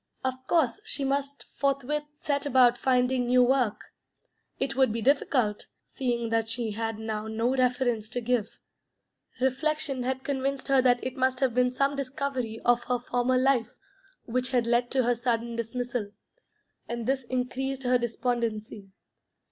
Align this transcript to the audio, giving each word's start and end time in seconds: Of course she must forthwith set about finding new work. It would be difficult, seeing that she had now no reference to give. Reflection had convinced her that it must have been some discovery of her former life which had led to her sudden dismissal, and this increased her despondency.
Of 0.23 0.47
course 0.47 0.79
she 0.83 1.03
must 1.03 1.43
forthwith 1.59 2.05
set 2.17 2.47
about 2.47 2.75
finding 2.75 3.27
new 3.27 3.43
work. 3.43 3.79
It 4.59 4.75
would 4.75 4.91
be 4.91 4.99
difficult, 5.03 5.67
seeing 5.85 6.31
that 6.31 6.49
she 6.49 6.71
had 6.71 6.97
now 6.97 7.27
no 7.27 7.55
reference 7.55 8.09
to 8.09 8.19
give. 8.19 8.57
Reflection 9.39 10.01
had 10.01 10.23
convinced 10.23 10.69
her 10.69 10.81
that 10.81 11.03
it 11.03 11.17
must 11.17 11.39
have 11.39 11.53
been 11.53 11.69
some 11.69 11.95
discovery 11.95 12.59
of 12.65 12.85
her 12.85 12.97
former 12.97 13.37
life 13.37 13.75
which 14.25 14.49
had 14.49 14.65
led 14.65 14.89
to 14.89 15.03
her 15.03 15.13
sudden 15.13 15.55
dismissal, 15.55 16.09
and 16.89 17.05
this 17.05 17.23
increased 17.25 17.83
her 17.83 17.99
despondency. 17.99 18.89